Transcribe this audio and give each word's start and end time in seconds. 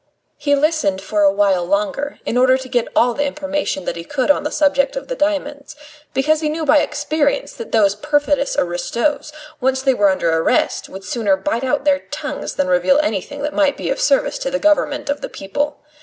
He 0.37 0.55
listened 0.55 0.99
for 0.99 1.21
a 1.21 1.31
while 1.31 1.63
longer, 1.63 2.17
in 2.25 2.35
order 2.35 2.57
to 2.57 2.67
get 2.67 2.87
all 2.95 3.13
the 3.13 3.25
information 3.27 3.85
that 3.85 3.95
he 3.95 4.03
could 4.03 4.31
on 4.31 4.41
the 4.41 4.49
subject 4.49 4.95
of 4.95 5.09
the 5.09 5.15
diamonds, 5.15 5.75
because 6.11 6.41
he 6.41 6.49
knew 6.49 6.65
by 6.65 6.79
experience 6.79 7.53
that 7.53 7.71
those 7.71 7.93
perfidious 7.93 8.57
aristos, 8.57 9.31
once 9.59 9.83
they 9.83 9.93
were 9.93 10.09
under 10.09 10.31
arrest, 10.39 10.89
would 10.89 11.03
sooner 11.03 11.37
bite 11.37 11.63
out 11.63 11.85
their 11.85 11.99
tongues 12.09 12.55
than 12.55 12.67
reveal 12.67 12.97
anything 13.03 13.43
that 13.43 13.53
might 13.53 13.77
be 13.77 13.91
of 13.91 14.01
service 14.01 14.39
to 14.39 14.49
the 14.49 14.57
Government 14.57 15.07
of 15.07 15.21
the 15.21 15.29
people. 15.29 15.77